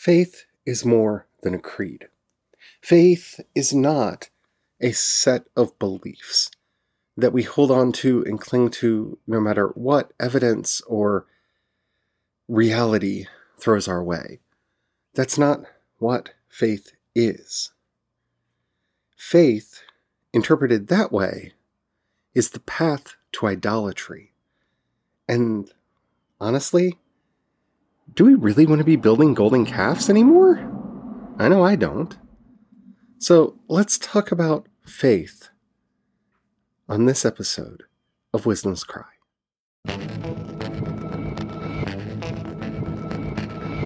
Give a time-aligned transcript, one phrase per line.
[0.00, 2.08] Faith is more than a creed.
[2.80, 4.30] Faith is not
[4.80, 6.50] a set of beliefs
[7.18, 11.26] that we hold on to and cling to no matter what evidence or
[12.48, 13.26] reality
[13.58, 14.40] throws our way.
[15.12, 15.64] That's not
[15.98, 17.70] what faith is.
[19.18, 19.82] Faith,
[20.32, 21.52] interpreted that way,
[22.34, 24.32] is the path to idolatry.
[25.28, 25.70] And
[26.40, 26.96] honestly,
[28.14, 30.58] do we really want to be building golden calves anymore?
[31.38, 32.16] I know I don't.
[33.18, 35.50] So let's talk about faith
[36.88, 37.84] on this episode
[38.32, 39.04] of Wisdom's Cry.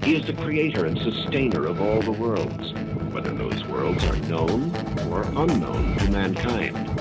[0.02, 2.72] He is the creator and sustainer of all the worlds,
[3.12, 4.74] whether those worlds are known
[5.10, 6.93] or unknown to mankind.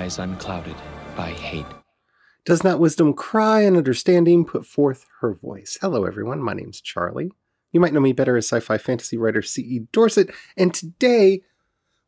[0.00, 0.76] Eyes unclouded
[1.14, 1.66] by hate.
[2.46, 5.76] Does not wisdom cry and understanding put forth her voice?
[5.82, 6.40] Hello, everyone.
[6.40, 7.32] My name's Charlie.
[7.70, 9.88] You might know me better as sci fi fantasy writer C.E.
[9.92, 11.42] Dorset, and today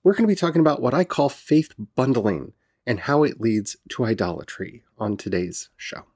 [0.03, 2.55] we're going to be talking about what I call faith bundling
[2.87, 6.07] and how it leads to idolatry on today's show.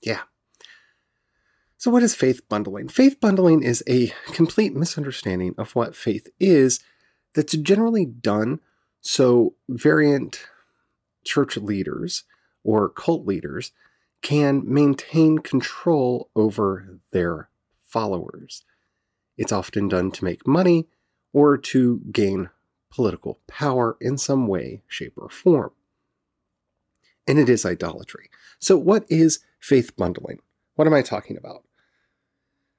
[0.00, 0.22] Yeah.
[1.78, 2.88] So, what is faith bundling?
[2.88, 6.80] Faith bundling is a complete misunderstanding of what faith is
[7.32, 8.58] that's generally done
[9.00, 10.48] so variant
[11.24, 12.24] church leaders
[12.64, 13.72] or cult leaders
[14.22, 17.48] can maintain control over their
[17.86, 18.64] followers.
[19.36, 20.86] It's often done to make money
[21.32, 22.50] or to gain
[22.90, 25.72] political power in some way, shape, or form.
[27.26, 28.30] And it is idolatry.
[28.58, 30.40] So, what is faith bundling?
[30.74, 31.64] What am I talking about?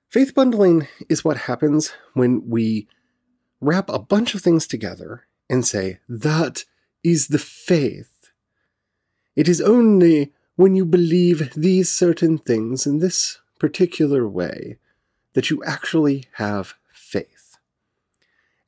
[0.09, 2.87] Faith bundling is what happens when we
[3.59, 6.65] wrap a bunch of things together and say, that
[7.03, 8.12] is the faith.
[9.35, 14.77] It is only when you believe these certain things in this particular way
[15.33, 17.57] that you actually have faith.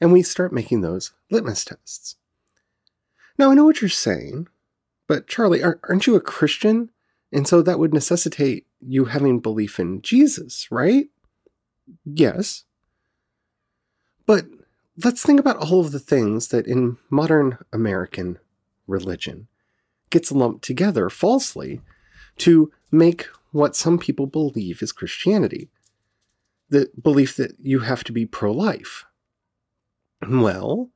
[0.02, 2.16] And we start making those litmus tests.
[3.38, 4.48] Now, I know what you're saying,
[5.08, 6.90] but Charlie, aren't you a Christian?
[7.32, 11.08] And so that would necessitate you having belief in Jesus, right?
[12.04, 12.64] Yes.
[14.26, 14.46] But
[15.04, 18.40] let's think about all of the things that in modern American
[18.88, 19.48] religion
[20.16, 21.82] gets lumped together falsely
[22.38, 25.68] to make what some people believe is Christianity.
[26.70, 29.04] The belief that you have to be pro life.
[30.26, 30.90] Well,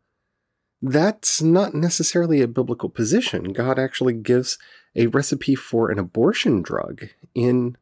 [0.81, 3.52] that's not necessarily a biblical position.
[3.52, 4.58] God actually gives
[4.96, 7.75] a recipe for an abortion drug in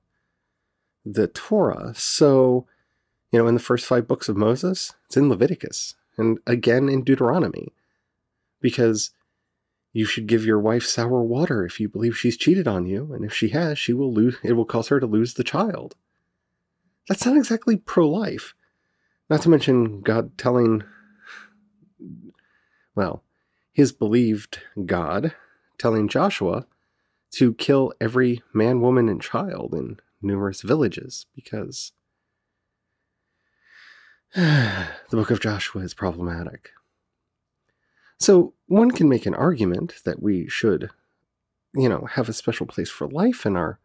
[1.05, 1.93] the Torah.
[1.95, 2.65] So,
[3.31, 7.03] you know, in the first five books of Moses, it's in Leviticus and again in
[7.03, 7.73] Deuteronomy.
[8.59, 9.11] Because
[9.97, 13.25] you should give your wife sour water if you believe she's cheated on you, and
[13.25, 15.95] if she has, she will lose it will cause her to lose the child.
[17.09, 18.53] That's not exactly pro-life.
[19.27, 20.83] Not to mention God telling
[22.93, 23.23] well,
[23.73, 25.33] his believed God
[25.79, 26.67] telling Joshua
[27.31, 31.91] to kill every man, woman, and child in numerous villages because
[34.35, 36.69] the book of Joshua is problematic.
[38.19, 40.89] So one can make an argument that we should,
[41.75, 43.79] you know, have a special place for life in our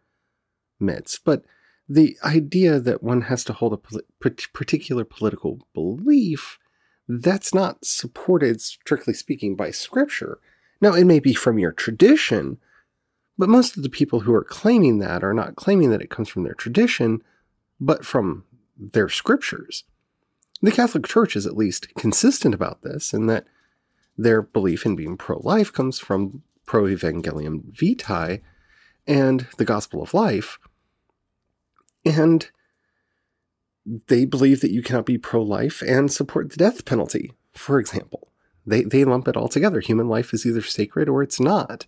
[0.81, 1.45] midst, but
[1.89, 6.59] the idea that one has to hold a particular political belief
[7.09, 10.39] that's not supported strictly speaking by scripture.
[10.81, 12.59] Now it may be from your tradition,
[13.37, 16.29] but most of the people who are claiming that are not claiming that it comes
[16.29, 17.23] from their tradition,
[17.81, 18.45] but from
[18.79, 19.85] their scriptures.
[20.63, 23.47] The Catholic Church is at least consistent about this, in that
[24.17, 28.41] their belief in being pro life comes from Pro Evangelium Vitae
[29.07, 30.59] and the Gospel of Life.
[32.05, 32.51] And
[34.09, 38.29] they believe that you cannot be pro life and support the death penalty, for example.
[38.65, 39.81] They, they lump it all together.
[39.81, 41.87] Human life is either sacred or it's not.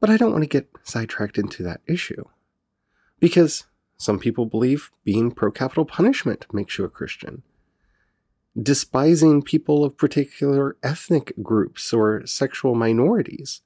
[0.00, 2.24] But I don't want to get sidetracked into that issue.
[3.20, 3.64] Because
[3.98, 7.42] some people believe being pro capital punishment makes you a Christian.
[8.60, 13.62] Despising people of particular ethnic groups or sexual minorities.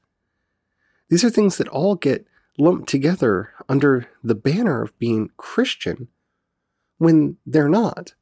[1.09, 2.27] These are things that all get
[2.59, 6.09] lumped together under the banner of being Christian
[6.99, 8.15] when they're not.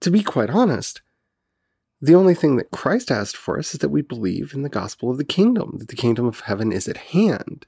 [0.00, 1.02] To be quite honest,
[2.04, 5.10] The only thing that Christ asked for us is that we believe in the gospel
[5.10, 7.64] of the kingdom, that the kingdom of heaven is at hand.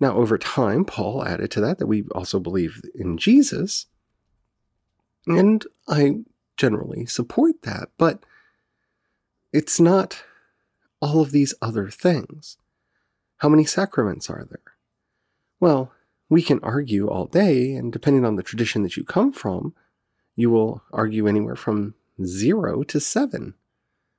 [0.00, 3.86] Now, over time, Paul added to that that we also believe in Jesus.
[5.28, 6.24] And I
[6.56, 8.24] generally support that, but
[9.52, 10.22] it's not
[11.00, 12.56] all of these other things.
[13.38, 14.74] How many sacraments are there?
[15.60, 15.92] Well,
[16.28, 19.74] we can argue all day, and depending on the tradition that you come from,
[20.34, 21.94] you will argue anywhere from
[22.24, 23.54] zero to seven,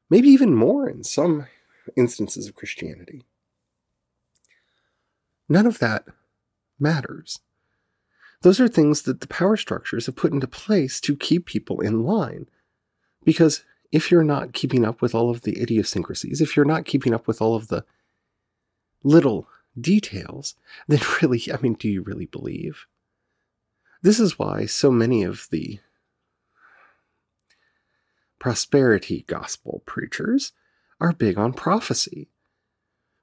[0.10, 1.48] maybe even more in some
[1.96, 3.26] instances of Christianity.
[5.50, 6.06] None of that
[6.80, 7.40] matters.
[8.42, 12.04] Those are things that the power structures have put into place to keep people in
[12.04, 12.48] line.
[13.24, 17.14] Because if you're not keeping up with all of the idiosyncrasies, if you're not keeping
[17.14, 17.84] up with all of the
[19.04, 19.48] little
[19.80, 20.56] details,
[20.88, 22.86] then really, I mean, do you really believe?
[24.02, 25.80] This is why so many of the
[28.40, 30.52] prosperity gospel preachers
[31.00, 32.30] are big on prophecy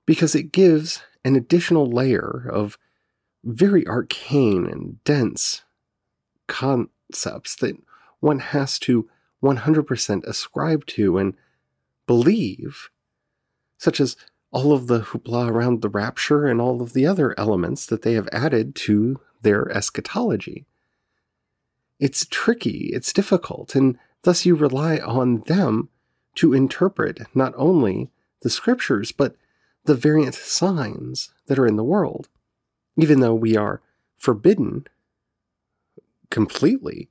[0.07, 2.77] because it gives an additional layer of
[3.45, 5.63] very arcane and dense
[6.47, 7.77] concepts that
[8.21, 9.09] one has to
[9.43, 11.35] 100% ascribe to and
[12.07, 12.89] believe,
[13.79, 14.17] such as
[14.51, 18.15] all of the hoopla around the rapture and all of the other elements that they
[18.15, 20.65] have added to their eschatology.
[22.01, 25.91] It's tricky, it's difficult, and thus you rely on them
[26.37, 28.11] to interpret not only
[28.43, 29.37] the scriptures, but
[29.85, 32.29] the variant signs that are in the world,
[32.97, 33.81] even though we are
[34.17, 34.87] forbidden
[36.31, 37.09] completely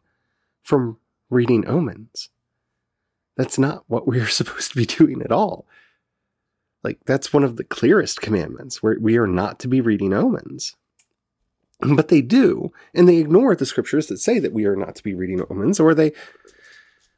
[0.62, 0.98] from
[1.30, 2.30] reading omens.
[3.36, 5.66] That's not what we are supposed to be doing at all.
[6.84, 10.76] Like, that's one of the clearest commandments where we are not to be reading omens.
[11.80, 15.04] But they do, and they ignore the scriptures that say that we are not to
[15.04, 16.12] be reading omens, or they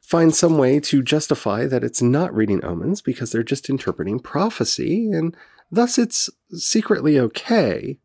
[0.00, 5.10] find some way to justify that it's not reading omens because they're just interpreting prophecy,
[5.10, 5.36] and
[5.70, 7.98] thus it's secretly okay.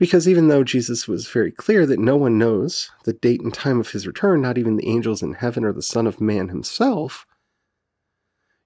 [0.00, 3.78] Because even though Jesus was very clear that no one knows the date and time
[3.78, 7.26] of his return, not even the angels in heaven or the Son of Man himself,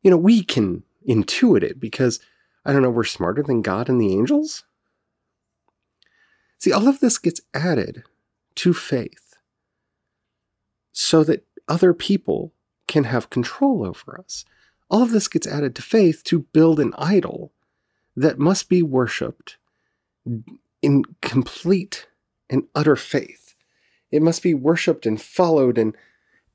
[0.00, 2.20] you know, we can intuit it because,
[2.64, 4.62] I don't know, we're smarter than God and the angels?
[6.58, 8.04] See, all of this gets added
[8.54, 9.34] to faith
[10.92, 12.52] so that other people
[12.86, 14.44] can have control over us.
[14.88, 17.50] All of this gets added to faith to build an idol
[18.14, 19.56] that must be worshiped
[20.84, 22.06] in complete
[22.50, 23.54] and utter faith.
[24.10, 25.96] It must be worshiped and followed, and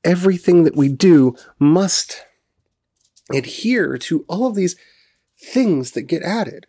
[0.04, 2.24] everything that we do must
[3.32, 4.76] adhere to all of these
[5.36, 6.66] things that get added.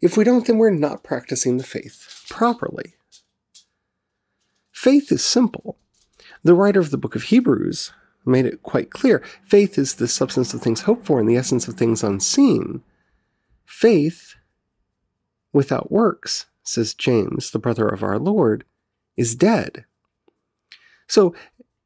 [0.00, 2.94] If we don't, then we're not practicing the faith properly.
[4.72, 5.76] Faith is simple.
[6.42, 7.92] The writer of the book of Hebrews
[8.24, 9.22] made it quite clear.
[9.44, 12.82] Faith is the substance of things hoped for and the essence of things unseen.
[13.66, 14.36] Faith
[15.52, 18.64] without works, says James, the brother of our Lord,
[19.16, 19.84] is dead.
[21.06, 21.34] So,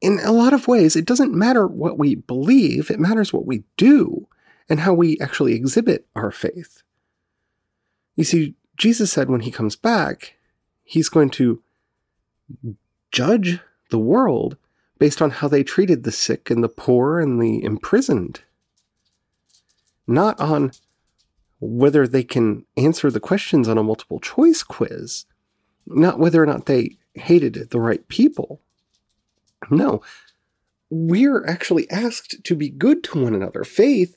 [0.01, 3.65] in a lot of ways, it doesn't matter what we believe, it matters what we
[3.77, 4.29] do
[4.69, 6.83] and how we actually exhibit our faith.
[8.17, 10.35] You see, Jesus said when he comes back,
[10.83, 11.63] he's going to
[13.11, 13.61] judge
[13.91, 14.57] the world
[14.99, 18.43] based on how they treated the sick and the poor and the imprisoned,
[20.07, 20.73] not on
[21.61, 25.25] whether they can answer the questions on a multiple choice quiz,
[25.87, 28.61] not whether or not they hated the right people.
[29.71, 30.03] No,
[30.91, 33.65] we're actually asked to be good to one another.
[33.65, 34.17] Faith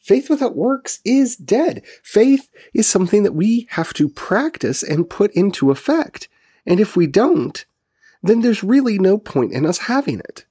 [0.00, 1.82] Faith without works is dead.
[2.02, 6.26] Faith is something that we have to practice and put into effect.
[6.66, 7.64] And if we don't,
[8.22, 10.46] then there's really no point in us having it.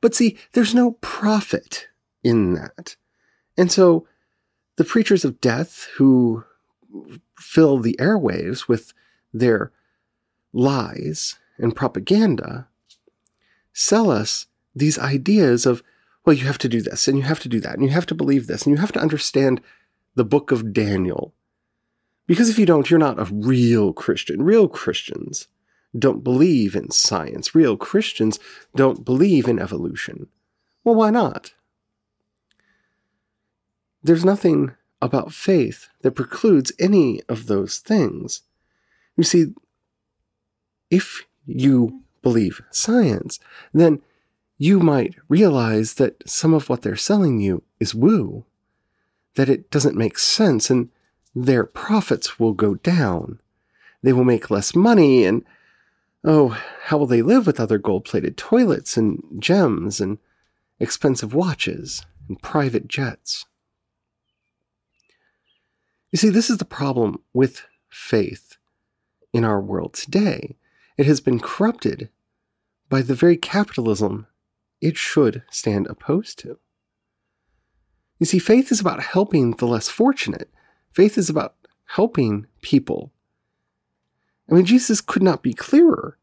[0.00, 1.88] But see, there's no profit
[2.22, 2.96] in that.
[3.56, 4.06] And so
[4.78, 6.44] the preachers of death who
[7.36, 8.94] fill the airwaves with
[9.34, 9.72] their
[10.52, 12.68] lies and propaganda
[13.72, 15.82] sell us these ideas of,
[16.24, 18.06] well, you have to do this and you have to do that and you have
[18.06, 19.60] to believe this and you have to understand
[20.14, 21.34] the book of Daniel.
[22.28, 24.42] Because if you don't, you're not a real Christian.
[24.42, 25.48] Real Christians
[25.98, 27.52] don't believe in science.
[27.52, 28.38] Real Christians
[28.76, 30.28] don't believe in evolution.
[30.84, 31.52] Well, why not?
[34.02, 38.42] There's nothing about faith that precludes any of those things.
[39.16, 39.54] You see,
[40.90, 43.38] if you believe science,
[43.72, 44.02] then
[44.56, 48.44] you might realize that some of what they're selling you is woo,
[49.36, 50.88] that it doesn't make sense, and
[51.34, 53.40] their profits will go down.
[54.02, 55.44] They will make less money, and
[56.24, 60.18] oh, how will they live with other gold plated toilets and gems and
[60.80, 63.46] expensive watches and private jets.
[66.10, 68.56] You see, this is the problem with faith
[69.32, 70.56] in our world today.
[70.96, 72.08] It has been corrupted
[72.88, 74.26] by the very capitalism
[74.80, 76.58] it should stand opposed to.
[78.18, 80.50] You see, faith is about helping the less fortunate.
[80.90, 81.54] Faith is about
[81.86, 83.12] helping people.
[84.50, 86.18] I mean, Jesus could not be clearer.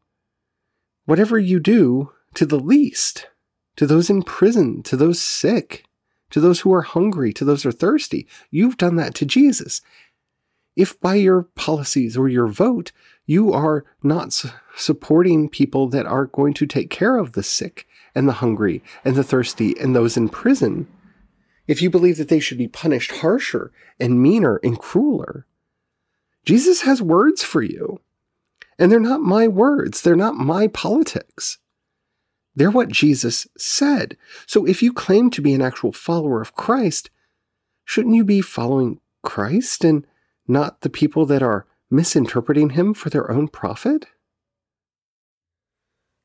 [1.04, 3.28] Whatever you do to the least,
[3.76, 5.84] to those in prison, to those sick,
[6.30, 9.80] to those who are hungry, to those who are thirsty, you've done that to Jesus.
[10.74, 12.92] If by your policies or your vote,
[13.24, 17.86] you are not su- supporting people that are going to take care of the sick
[18.14, 20.86] and the hungry and the thirsty and those in prison,
[21.66, 25.46] if you believe that they should be punished harsher and meaner and crueler,
[26.44, 28.00] Jesus has words for you.
[28.78, 31.58] And they're not my words, they're not my politics.
[32.56, 34.16] They're what Jesus said.
[34.46, 37.10] So if you claim to be an actual follower of Christ,
[37.84, 40.06] shouldn't you be following Christ and
[40.48, 44.06] not the people that are misinterpreting him for their own profit?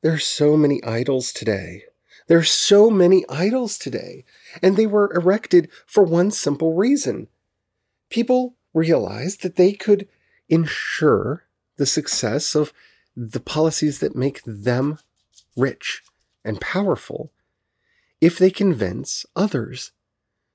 [0.02, 1.84] There are so many idols today.
[2.28, 4.24] There are so many idols today,
[4.62, 7.28] and they were erected for one simple reason.
[8.08, 10.08] People realized that they could
[10.48, 11.44] ensure
[11.76, 12.72] the success of
[13.14, 14.98] the policies that make them
[15.56, 16.02] rich
[16.44, 17.32] and powerful
[18.20, 19.92] if they convince others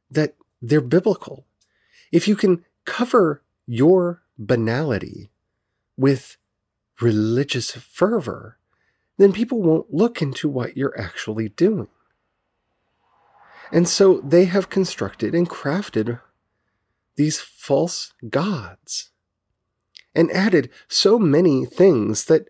[0.09, 1.45] that they're biblical.
[2.11, 5.29] If you can cover your banality
[5.97, 6.37] with
[7.01, 8.57] religious fervor,
[9.17, 11.87] then people won't look into what you're actually doing.
[13.71, 16.21] And so they have constructed and crafted
[17.15, 19.09] these false gods
[20.15, 22.47] and added so many things that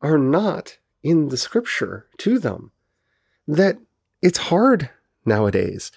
[0.00, 2.72] are not in the scripture to them
[3.46, 3.78] that
[4.22, 4.90] it's hard
[5.24, 5.92] nowadays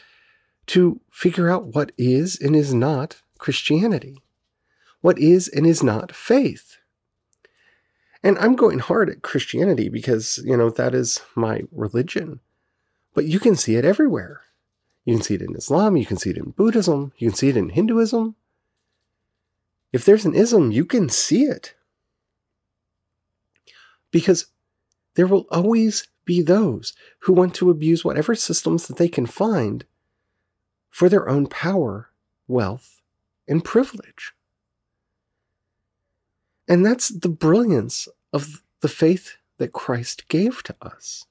[0.68, 4.22] to figure out what is and is not Christianity,
[5.02, 6.78] what is and is not faith.
[8.24, 12.40] And I'm going hard at Christianity because, you know, that is my religion.
[13.14, 14.42] But you can see it everywhere.
[15.06, 17.48] You can see it in Islam, you can see it in Buddhism, you can see
[17.48, 18.36] it in Hinduism.
[19.94, 21.76] If there's an ism, you can see it.
[24.12, 24.48] Because
[25.16, 29.86] there will always be those who want to abuse whatever systems that they can find
[30.92, 32.12] for their own power,
[32.48, 33.02] wealth,
[33.48, 34.34] and privilege.
[36.68, 41.26] And that's the brilliance of the faith that Christ gave to us.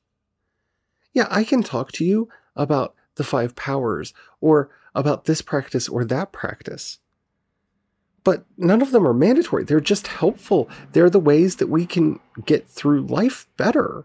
[1.13, 6.05] Yeah, I can talk to you about the five powers or about this practice or
[6.05, 6.99] that practice.
[8.25, 9.63] But none of them are mandatory.
[9.65, 10.69] They're just helpful.
[10.93, 14.05] They're the ways that we can get through life better.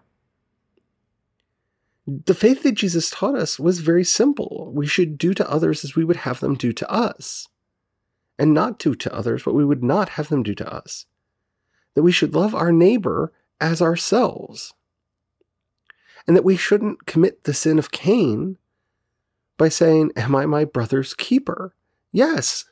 [2.26, 4.72] The faith that Jesus taught us was very simple.
[4.74, 7.48] We should do to others as we would have them do to us,
[8.40, 11.06] and not do to others what we would not have them do to us
[11.94, 14.74] that we should love our neighbor as ourselves,
[16.28, 18.58] and that we shouldn't commit the sin of Cain
[19.58, 21.76] by saying, Am I my brother's keeper?
[22.12, 22.66] Yes,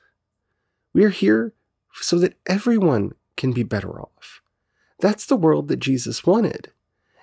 [0.93, 1.53] we are here
[1.93, 4.41] so that everyone can be better off.
[5.00, 6.72] That's the world that Jesus wanted.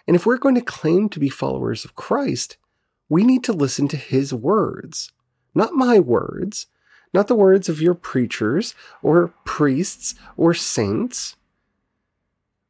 [0.07, 2.57] And if we're going to claim to be followers of Christ,
[3.09, 5.13] we need to listen to his words,
[5.55, 6.67] not my words,
[7.13, 11.37] not the words of your preachers or priests or saints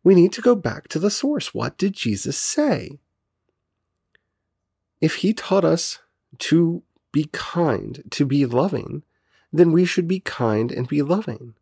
[0.07, 1.52] we need to go back to the source.
[1.52, 3.00] What did Jesus say?
[5.00, 5.99] If he taught us
[6.38, 9.02] to be kind, to be loving,
[9.52, 11.55] then we should be kind and be loving.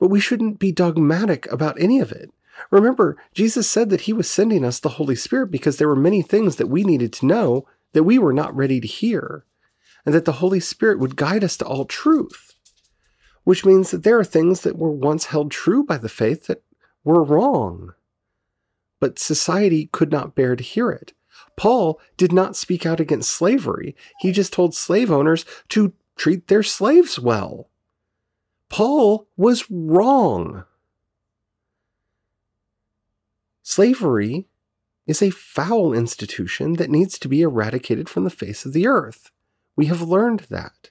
[0.00, 2.32] But we shouldn't be dogmatic about any of it.
[2.70, 6.22] Remember, Jesus said that he was sending us the Holy Spirit because there were many
[6.22, 9.44] things that we needed to know that we were not ready to hear,
[10.04, 12.54] and that the Holy Spirit would guide us to all truth.
[13.44, 16.62] Which means that there are things that were once held true by the faith that
[17.04, 17.92] were wrong.
[19.00, 21.12] But society could not bear to hear it.
[21.56, 26.62] Paul did not speak out against slavery, he just told slave owners to treat their
[26.62, 27.68] slaves well.
[28.68, 30.64] Paul was wrong.
[33.64, 34.46] Slavery
[35.06, 39.30] is a foul institution that needs to be eradicated from the face of the earth.
[39.74, 40.90] We have learned that.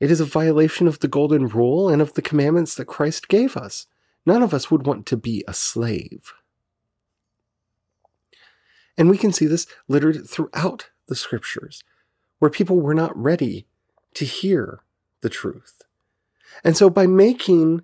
[0.00, 3.54] It is a violation of the Golden Rule and of the commandments that Christ gave
[3.54, 3.86] us.
[4.24, 6.32] None of us would want to be a slave.
[8.96, 11.84] And we can see this littered throughout the scriptures,
[12.38, 13.66] where people were not ready
[14.14, 14.80] to hear
[15.20, 15.82] the truth.
[16.62, 17.82] And so, by making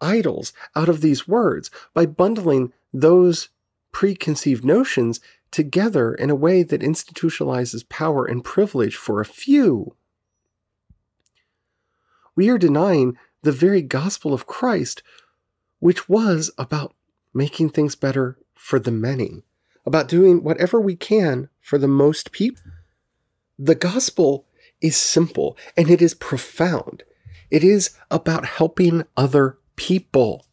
[0.00, 3.48] idols out of these words, by bundling those
[3.92, 9.96] preconceived notions together in a way that institutionalizes power and privilege for a few.
[12.36, 15.02] We are denying the very gospel of Christ,
[15.78, 16.94] which was about
[17.34, 19.42] making things better for the many,
[19.84, 22.62] about doing whatever we can for the most people.
[23.58, 24.46] The gospel
[24.80, 27.02] is simple and it is profound.
[27.50, 30.44] It is about helping other people.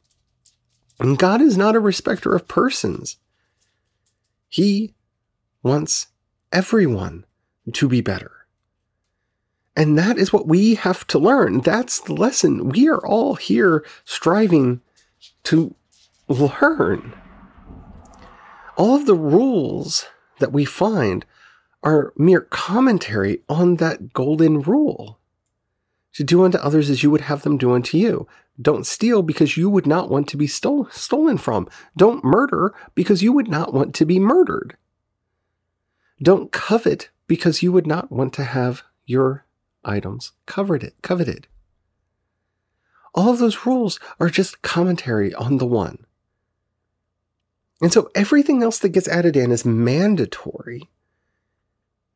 [1.00, 3.18] And God is not a respecter of persons.
[4.48, 4.94] He
[5.62, 6.08] wants
[6.54, 7.26] everyone
[7.74, 8.32] to be better.
[9.76, 11.60] And that is what we have to learn.
[11.60, 12.70] That's the lesson.
[12.70, 14.80] We are all here striving
[15.44, 15.76] to
[16.30, 17.14] learn.
[18.78, 20.06] All of the rules
[20.40, 21.26] that we find
[21.84, 25.20] are mere commentary on that golden rule
[26.14, 28.26] to do unto others as you would have them do unto you.
[28.60, 31.68] Don't steal because you would not want to be stole, stolen from.
[31.96, 34.76] Don't murder because you would not want to be murdered.
[36.22, 39.46] Don't covet because you would not want to have your
[39.86, 40.94] items coveted.
[41.02, 41.48] coveted.
[43.14, 46.06] All of those rules are just commentary on the one.
[47.82, 50.90] And so everything else that gets added in is mandatory.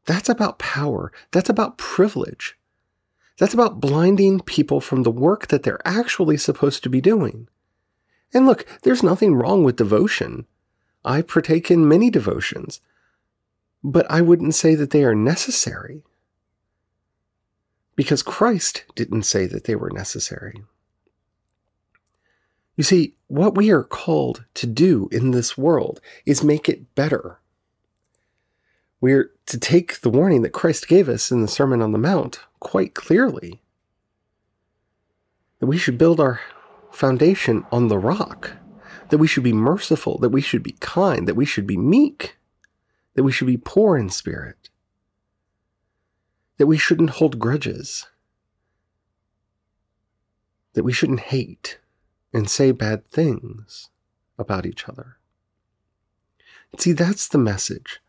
[0.06, 1.12] That's about power.
[1.32, 2.58] That's about privilege.
[3.42, 7.48] That's about blinding people from the work that they're actually supposed to be doing.
[8.36, 10.46] And look, there's nothing wrong with devotion.
[11.04, 12.82] I partake in many devotions,
[13.84, 16.04] but I wouldn't say that they are necessary
[17.96, 20.62] because Christ didn't say that they were necessary.
[22.76, 27.40] You see, what we are called to do in this world is make it better.
[29.02, 32.40] We're to take the warning that Christ gave us in the Sermon on the Mount
[32.60, 33.64] quite clearly.
[35.60, 36.40] That we should build our
[36.92, 38.54] foundation on the rock,
[39.10, 42.38] that we should be merciful, that we should be kind, that we should be meek,
[43.16, 44.70] that we should be poor in spirit,
[46.58, 48.06] that we shouldn't hold grudges,
[50.74, 51.80] that we shouldn't hate
[52.34, 53.90] and say bad things
[54.38, 55.18] about each other.
[56.78, 58.00] See, that's the message.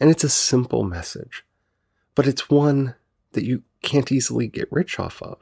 [0.00, 1.44] And it's a simple message,
[2.14, 2.94] but it's one
[3.32, 5.38] that you can't easily get rich off of.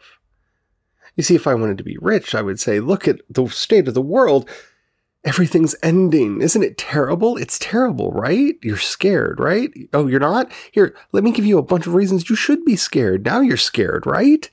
[1.14, 3.88] You see, if I wanted to be rich, I would say, look at the state
[3.88, 4.49] of the world.
[5.25, 6.40] Everything's ending.
[6.40, 7.37] Isn't it terrible?
[7.37, 8.57] It's terrible, right?
[8.62, 9.71] You're scared, right?
[9.92, 10.51] Oh, you're not?
[10.71, 13.25] Here, let me give you a bunch of reasons you should be scared.
[13.25, 14.49] Now you're scared, right?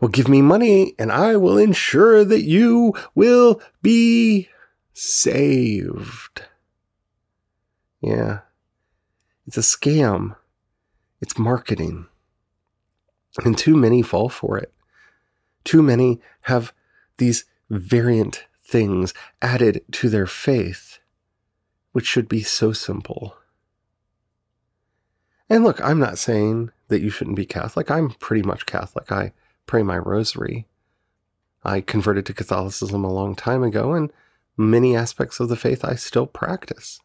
[0.00, 4.48] Well, give me money and I will ensure that you will be
[4.94, 6.42] saved.
[8.00, 8.40] Yeah.
[9.50, 10.36] It's a scam.
[11.20, 12.06] It's marketing.
[13.44, 14.72] And too many fall for it.
[15.64, 16.72] Too many have
[17.16, 21.00] these variant things added to their faith,
[21.90, 23.38] which should be so simple.
[25.48, 27.90] And look, I'm not saying that you shouldn't be Catholic.
[27.90, 29.10] I'm pretty much Catholic.
[29.10, 29.32] I
[29.66, 30.68] pray my rosary.
[31.64, 34.12] I converted to Catholicism a long time ago, and
[34.56, 37.00] many aspects of the faith I still practice.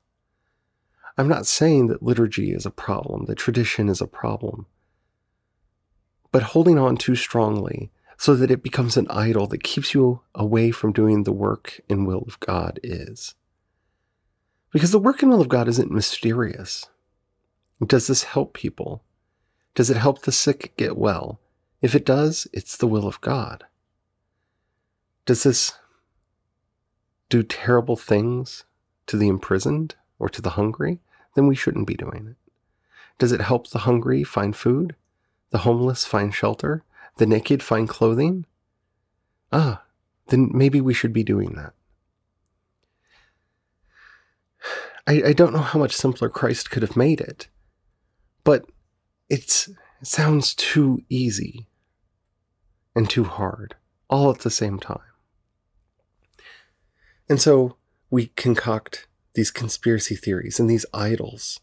[1.18, 4.66] I'm not saying that liturgy is a problem, that tradition is a problem,
[6.32, 10.72] but holding on too strongly so that it becomes an idol that keeps you away
[10.72, 13.36] from doing the work and will of God is.
[14.72, 16.86] Because the work and will of God isn't mysterious.
[17.86, 19.04] Does this help people?
[19.74, 21.40] Does it help the sick get well?
[21.82, 23.66] If it does, it's the will of God.
[25.26, 25.74] Does this
[27.30, 28.64] do terrible things
[29.08, 31.00] to the imprisoned or to the hungry?
[31.36, 32.52] Then we shouldn't be doing it.
[33.20, 34.96] Does it help the hungry find food?
[35.52, 36.84] The homeless find shelter?
[37.18, 38.46] the naked find clothing?
[39.52, 39.84] Ah,
[40.28, 41.74] then maybe we should be doing that.
[45.08, 47.48] I, I don't know how much simpler Christ could have made it,
[48.44, 48.66] but
[49.30, 51.68] it's, it sounds too easy
[52.96, 53.76] and too hard
[54.10, 55.00] all at the same time.
[57.30, 57.78] And so
[58.10, 61.60] we concoct these conspiracy theories and these idols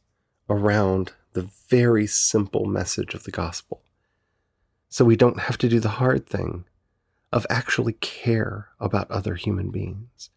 [0.49, 3.83] around the very simple message of the gospel
[4.93, 6.67] so we don't have to do the hard thing
[7.33, 10.29] of actually care about other human beings.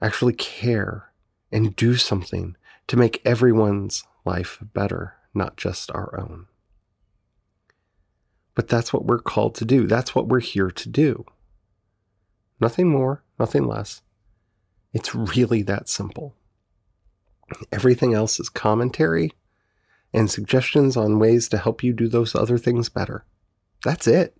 [0.00, 1.12] Actually care
[1.52, 6.46] and do something to make everyone's life better, not just our own.
[8.54, 9.86] But that's what we're called to do.
[9.86, 11.26] That's what we're here to do.
[12.60, 14.00] Nothing more, nothing less.
[14.92, 16.34] It's really that simple.
[17.70, 19.32] Everything else is commentary
[20.12, 23.24] and suggestions on ways to help you do those other things better.
[23.84, 24.36] That's it.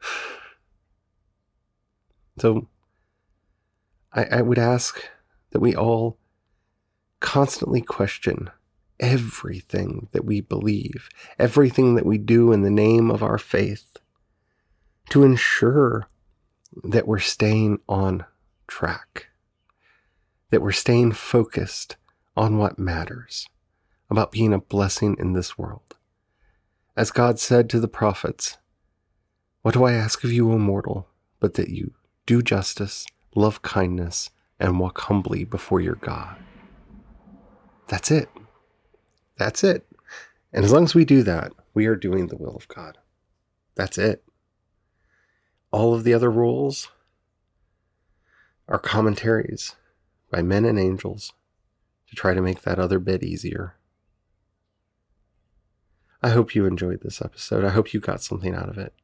[2.38, 2.66] So
[4.14, 5.04] I, I would ask
[5.50, 6.16] that we all
[7.20, 8.50] constantly question
[8.98, 13.98] everything that we believe, everything that we do in the name of our faith,
[15.10, 16.08] to ensure
[16.82, 18.24] that we're staying on
[18.72, 19.28] track,
[20.48, 21.96] that we're staying focused
[22.34, 23.46] on what matters,
[24.08, 25.98] about being a blessing in this world.
[26.96, 28.56] As God said to the prophets,
[29.60, 31.06] What do I ask of you, O mortal,
[31.38, 31.92] but that you
[32.24, 33.04] do justice,
[33.34, 36.36] love kindness, and walk humbly before your God?
[37.88, 38.30] That's it.
[39.36, 39.86] That's it.
[40.50, 42.96] And as long as we do that, we are doing the will of God.
[43.74, 44.24] That's it.
[45.70, 46.88] All of the other rules
[48.72, 49.76] are commentaries
[50.30, 51.34] by men and angels
[52.08, 53.76] to try to make that other bit easier.
[56.22, 57.66] I hope you enjoyed this episode.
[57.66, 58.94] I hope you got something out of it.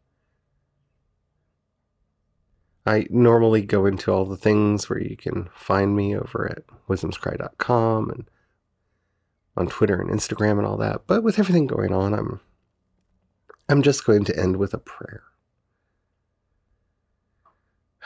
[2.87, 8.09] I normally go into all the things where you can find me over at wisdomscry.com
[8.11, 8.31] and
[9.55, 11.03] on Twitter and Instagram and all that.
[11.07, 12.41] But with everything going on, I'm
[13.69, 15.25] I'm just going to end with a prayer.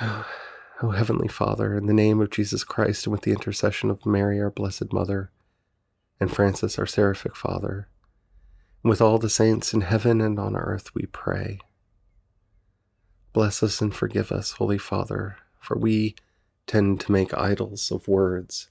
[0.84, 4.40] Oh, Heavenly Father, in the name of Jesus Christ and with the intercession of Mary,
[4.40, 5.30] our Blessed Mother,
[6.18, 7.86] and Francis, our Seraphic Father,
[8.82, 11.60] and with all the saints in heaven and on earth, we pray.
[13.32, 16.16] Bless us and forgive us, Holy Father, for we
[16.66, 18.68] tend to make idols of words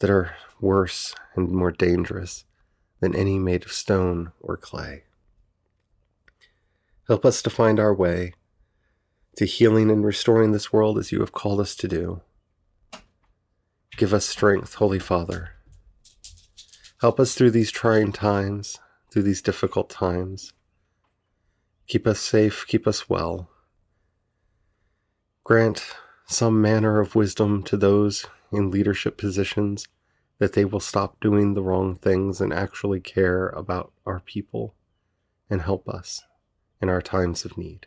[0.00, 2.46] that are worse and more dangerous
[2.98, 5.04] than any made of stone or clay.
[7.06, 8.32] Help us to find our way
[9.38, 12.20] to healing and restoring this world as you have called us to do.
[13.96, 15.50] Give us strength, Holy Father.
[17.00, 18.80] Help us through these trying times,
[19.12, 20.54] through these difficult times.
[21.86, 23.48] Keep us safe, keep us well.
[25.44, 25.94] Grant
[26.26, 29.86] some manner of wisdom to those in leadership positions
[30.40, 34.74] that they will stop doing the wrong things and actually care about our people
[35.48, 36.24] and help us
[36.82, 37.86] in our times of need.